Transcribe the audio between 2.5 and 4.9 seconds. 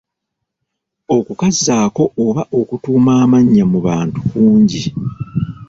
okutuuma amannya mu bantu kungi.